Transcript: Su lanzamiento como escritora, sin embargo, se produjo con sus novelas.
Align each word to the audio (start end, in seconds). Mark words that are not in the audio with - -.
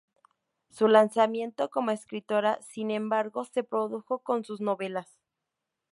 Su 0.71 0.87
lanzamiento 0.87 1.69
como 1.69 1.91
escritora, 1.91 2.59
sin 2.63 2.89
embargo, 2.89 3.45
se 3.45 3.63
produjo 3.63 4.17
con 4.17 4.43
sus 4.43 4.59
novelas. 4.59 5.19